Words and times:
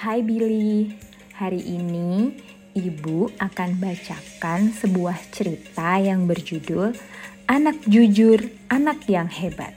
Hai 0.00 0.24
Billy, 0.24 0.96
hari 1.36 1.60
ini 1.60 2.32
ibu 2.72 3.28
akan 3.36 3.84
bacakan 3.84 4.72
sebuah 4.72 5.28
cerita 5.28 6.00
yang 6.00 6.24
berjudul 6.24 6.96
Anak 7.44 7.84
Jujur, 7.84 8.48
Anak 8.72 9.04
yang 9.12 9.28
Hebat. 9.28 9.76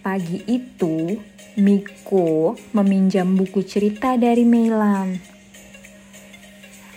Pagi 0.00 0.48
itu, 0.48 1.20
Miko 1.60 2.56
meminjam 2.72 3.36
buku 3.36 3.60
cerita 3.68 4.16
dari 4.16 4.48
Melan. 4.48 5.20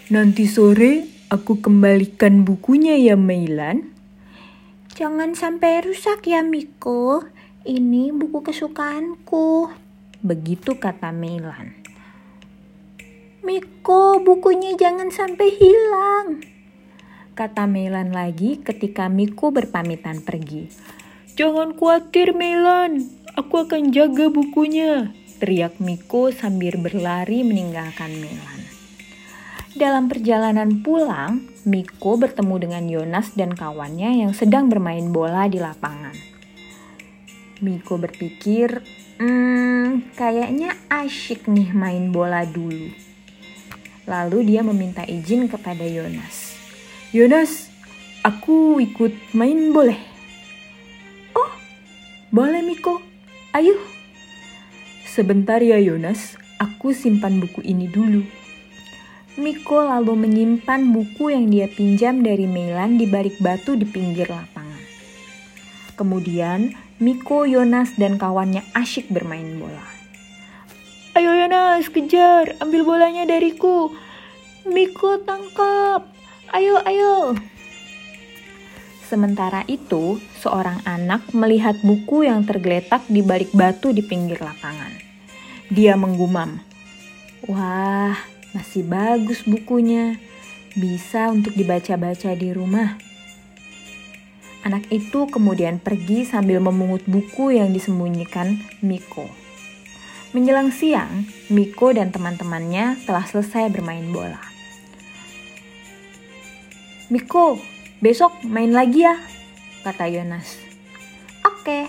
Nanti 0.08 0.48
sore 0.48 1.04
aku 1.28 1.60
kembalikan 1.60 2.48
bukunya 2.48 2.96
ya 2.96 3.20
Meilan. 3.20 3.92
Jangan 4.96 5.36
sampai 5.36 5.84
rusak 5.84 6.32
ya 6.32 6.40
Miko, 6.48 7.28
ini 7.66 8.14
buku 8.14 8.46
kesukaanku. 8.46 9.74
Begitu 10.22 10.78
kata 10.78 11.10
Melan. 11.10 11.74
Miko, 13.42 14.22
bukunya 14.22 14.78
jangan 14.78 15.10
sampai 15.10 15.50
hilang. 15.50 16.46
Kata 17.34 17.66
Melan 17.66 18.14
lagi 18.14 18.62
ketika 18.62 19.10
Miko 19.10 19.50
berpamitan 19.50 20.22
pergi. 20.22 20.70
Jangan 21.36 21.74
khawatir 21.74 22.38
Melan, 22.38 23.02
aku 23.34 23.66
akan 23.66 23.90
jaga 23.90 24.30
bukunya. 24.30 25.12
Teriak 25.42 25.82
Miko 25.82 26.32
sambil 26.32 26.78
berlari 26.80 27.42
meninggalkan 27.42 28.14
Melan. 28.18 28.62
Dalam 29.76 30.08
perjalanan 30.08 30.86
pulang, 30.86 31.50
Miko 31.68 32.16
bertemu 32.16 32.56
dengan 32.62 32.84
Yonas 32.88 33.36
dan 33.36 33.58
kawannya 33.58 34.24
yang 34.24 34.32
sedang 34.32 34.72
bermain 34.72 35.12
bola 35.12 35.52
di 35.52 35.60
lapangan. 35.60 36.35
Miko 37.64 37.96
berpikir, 37.96 38.84
hmm, 39.16 40.12
kayaknya 40.20 40.76
asyik 40.92 41.48
nih 41.48 41.72
main 41.72 42.12
bola 42.12 42.44
dulu. 42.44 42.92
Lalu 44.04 44.52
dia 44.52 44.62
meminta 44.62 45.08
izin 45.08 45.48
kepada 45.48 45.88
Yonas. 45.88 46.60
Yonas, 47.16 47.72
aku 48.28 48.84
ikut 48.84 49.16
main 49.32 49.72
boleh? 49.72 49.98
Oh, 51.32 51.52
boleh 52.34 52.60
Miko. 52.60 53.00
Ayo. 53.56 53.80
Sebentar 55.08 55.64
ya 55.64 55.80
Yonas, 55.80 56.36
aku 56.60 56.92
simpan 56.92 57.40
buku 57.40 57.64
ini 57.64 57.88
dulu. 57.88 58.20
Miko 59.40 59.80
lalu 59.80 60.28
menyimpan 60.28 60.92
buku 60.92 61.32
yang 61.32 61.48
dia 61.48 61.72
pinjam 61.72 62.20
dari 62.20 62.48
Melan 62.48 63.00
di 63.00 63.08
balik 63.08 63.40
batu 63.40 63.80
di 63.80 63.88
pinggir 63.88 64.28
lapangan. 64.28 64.65
Kemudian 65.96 66.76
Miko, 67.00 67.44
Yonas, 67.44 67.96
dan 68.00 68.16
kawannya 68.16 68.64
asyik 68.72 69.12
bermain 69.12 69.60
bola. 69.60 69.84
Ayo 71.16 71.32
Yonas, 71.32 71.88
kejar, 71.92 72.60
ambil 72.60 72.84
bolanya 72.84 73.24
dariku. 73.24 73.92
Miko 74.68 75.20
tangkap, 75.24 76.08
ayo 76.52 76.80
ayo. 76.84 77.36
Sementara 79.06 79.64
itu, 79.70 80.20
seorang 80.42 80.82
anak 80.84 81.30
melihat 81.32 81.78
buku 81.86 82.26
yang 82.26 82.44
tergeletak 82.44 83.06
di 83.08 83.22
balik 83.24 83.54
batu 83.54 83.94
di 83.94 84.02
pinggir 84.04 84.42
lapangan. 84.42 84.92
Dia 85.70 85.94
menggumam, 85.94 86.60
Wah, 87.46 88.18
masih 88.58 88.82
bagus 88.90 89.46
bukunya. 89.46 90.18
Bisa 90.74 91.30
untuk 91.30 91.54
dibaca-baca 91.54 92.34
di 92.34 92.50
rumah. 92.50 93.05
Anak 94.66 94.90
itu 94.90 95.30
kemudian 95.30 95.78
pergi 95.78 96.26
sambil 96.26 96.58
memungut 96.58 97.06
buku 97.06 97.54
yang 97.54 97.70
disembunyikan 97.70 98.66
Miko. 98.82 99.30
Menjelang 100.34 100.74
siang, 100.74 101.30
Miko 101.54 101.94
dan 101.94 102.10
teman-temannya 102.10 102.98
telah 103.06 103.30
selesai 103.30 103.70
bermain 103.70 104.10
bola. 104.10 104.42
Miko, 107.14 107.62
besok 108.02 108.42
main 108.42 108.74
lagi 108.74 109.06
ya, 109.06 109.14
kata 109.86 110.10
Yonas. 110.10 110.58
Oke. 111.46 111.86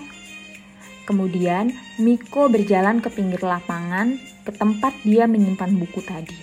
Kemudian 1.09 1.73
Miko 1.97 2.45
berjalan 2.45 3.01
ke 3.01 3.09
pinggir 3.09 3.41
lapangan 3.41 4.21
ke 4.45 4.53
tempat 4.53 4.93
dia 5.01 5.25
menyimpan 5.25 5.73
buku 5.81 6.05
tadi. 6.05 6.37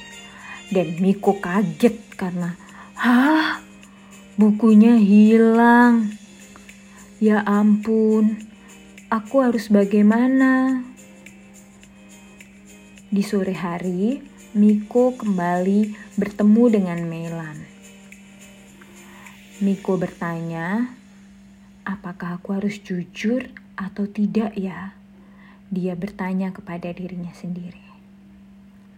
Dan 0.67 0.99
Miko 0.99 1.39
kaget 1.39 1.95
karena, 2.19 2.59
hah, 2.99 3.63
bukunya 4.35 4.99
hilang. 4.99 6.24
Ya 7.23 7.47
ampun, 7.47 8.43
aku 9.07 9.47
harus 9.47 9.71
bagaimana? 9.71 10.83
Di 13.07 13.23
sore 13.23 13.55
hari, 13.55 14.19
Miko 14.59 15.15
kembali 15.15 15.95
bertemu 16.19 16.65
dengan 16.75 16.99
Melan. 17.07 17.59
Miko 19.63 19.95
bertanya, 19.95 20.91
apakah 21.87 22.43
aku 22.43 22.59
harus 22.59 22.83
jujur 22.83 23.47
atau 23.79 24.11
tidak 24.11 24.59
ya? 24.59 24.99
Dia 25.71 25.95
bertanya 25.95 26.51
kepada 26.51 26.91
dirinya 26.91 27.31
sendiri. 27.31 27.87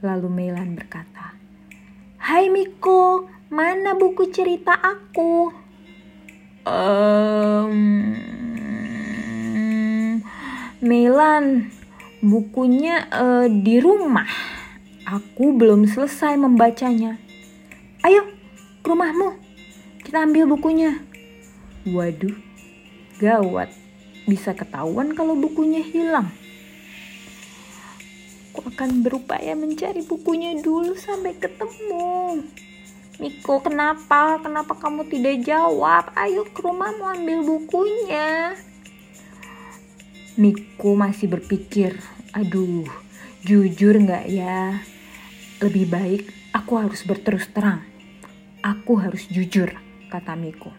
Lalu 0.01 0.33
Melan 0.33 0.73
berkata, 0.73 1.37
Hai 2.25 2.49
Miko, 2.49 3.29
mana 3.53 3.93
buku 3.93 4.33
cerita 4.33 4.73
aku? 4.73 5.66
Um, 6.67 8.11
Melan, 10.83 11.71
bukunya 12.19 13.07
uh, 13.07 13.47
di 13.47 13.79
rumah. 13.79 14.27
Aku 15.07 15.55
belum 15.55 15.87
selesai 15.87 16.35
membacanya. 16.35 17.23
Ayo, 18.03 18.27
ke 18.83 18.87
rumahmu. 18.91 19.39
Kita 20.03 20.27
ambil 20.27 20.51
bukunya. 20.51 20.99
Waduh, 21.87 22.35
gawat. 23.23 23.71
Bisa 24.27 24.51
ketahuan 24.51 25.15
kalau 25.15 25.39
bukunya 25.39 25.87
hilang. 25.87 26.35
Aku 28.51 28.67
akan 28.75 29.07
berupaya 29.07 29.55
mencari 29.55 30.03
bukunya 30.03 30.59
dulu 30.59 30.99
sampai 30.99 31.31
ketemu. 31.39 32.43
Miko, 33.17 33.65
kenapa? 33.65 34.37
Kenapa 34.45 34.77
kamu 34.77 35.09
tidak 35.09 35.41
jawab? 35.41 36.13
Ayo 36.13 36.45
ke 36.45 36.61
rumahmu 36.61 37.01
ambil 37.01 37.39
bukunya. 37.49 38.53
Miko 40.37 40.93
masih 40.93 41.33
berpikir, 41.33 41.97
aduh, 42.37 42.85
jujur 43.41 43.97
nggak 43.97 44.29
ya? 44.29 44.85
Lebih 45.65 45.89
baik 45.89 46.23
aku 46.53 46.77
harus 46.77 47.01
berterus 47.09 47.49
terang. 47.57 47.81
Aku 48.61 49.01
harus 49.01 49.25
jujur, 49.33 49.73
kata 50.13 50.37
Miko. 50.37 50.77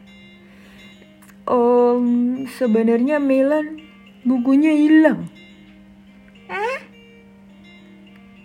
Um, 1.49 2.45
sebenarnya 2.53 3.17
Melan 3.17 3.81
bukunya 4.21 4.77
hilang. 4.77 5.25
Eh? 6.53 6.77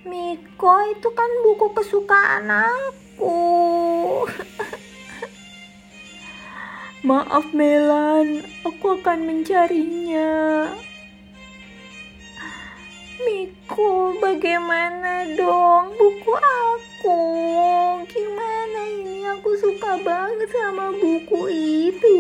Miko 0.09 0.73
itu 0.97 1.09
kan 1.13 1.31
buku 1.45 1.67
kesukaan 1.77 2.49
aku. 2.49 3.82
Maaf 7.09 7.51
Melan, 7.51 8.47
aku 8.63 9.01
akan 9.01 9.27
mencarinya. 9.27 10.71
Miko, 13.23 14.19
bagaimana 14.19 15.27
dong 15.35 15.95
buku 15.99 16.33
aku? 16.35 17.21
Gimana 18.07 18.81
ini? 19.03 19.27
Aku 19.35 19.51
suka 19.59 19.99
banget 20.03 20.51
sama 20.51 20.95
buku 20.95 21.41
itu. 21.91 22.19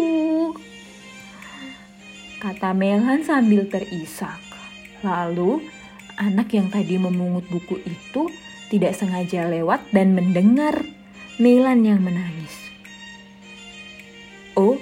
Kata 2.43 2.75
Melan 2.75 3.23
sambil 3.23 3.67
terisak. 3.71 4.39
Lalu, 5.03 5.63
anak 6.19 6.55
yang 6.55 6.71
tadi 6.71 6.99
memungut 6.99 7.47
buku 7.51 7.83
itu 7.83 8.31
tidak 8.71 8.95
sengaja 8.95 9.51
lewat 9.51 9.83
dan 9.91 10.15
mendengar 10.15 10.79
Melan 11.41 11.81
yang 11.81 12.05
menangis. 12.05 12.53
Oh, 14.53 14.77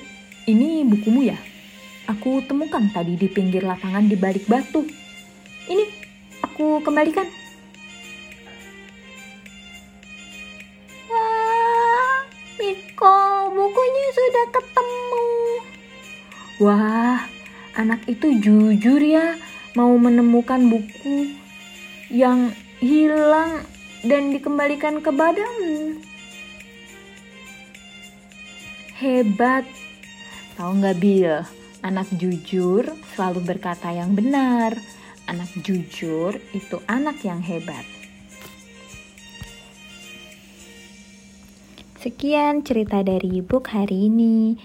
ini 0.50 0.82
bukumu 0.82 1.22
ya? 1.22 1.38
Aku 2.10 2.42
temukan 2.42 2.82
tadi 2.90 3.14
di 3.14 3.30
pinggir 3.30 3.62
lapangan 3.62 4.10
di 4.10 4.18
balik 4.18 4.50
batu. 4.50 4.82
Ini, 5.70 5.86
aku 6.42 6.82
kembalikan. 6.82 7.30
Wah, 11.06 12.18
Miko, 12.58 13.18
bukunya 13.54 14.06
sudah 14.10 14.46
ketemu. 14.50 15.26
Wah, 16.58 17.22
anak 17.78 18.02
itu 18.10 18.26
jujur 18.42 18.98
ya 18.98 19.38
mau 19.78 19.94
menemukan 19.94 20.66
buku 20.66 21.30
yang 22.10 22.50
hilang 22.82 23.62
dan 24.02 24.34
dikembalikan 24.34 24.98
ke 24.98 25.14
badanmu. 25.14 26.09
Hebat. 29.00 29.64
Tahu 30.60 30.76
nggak 30.76 31.00
Bill? 31.00 31.40
Anak 31.80 32.12
jujur 32.20 32.84
selalu 33.16 33.40
berkata 33.48 33.88
yang 33.96 34.12
benar. 34.12 34.76
Anak 35.24 35.48
jujur 35.64 36.36
itu 36.52 36.76
anak 36.84 37.24
yang 37.24 37.40
hebat. 37.40 37.80
Sekian 41.96 42.60
cerita 42.60 43.00
dari 43.00 43.40
book 43.40 43.72
hari 43.72 44.12
ini. 44.12 44.60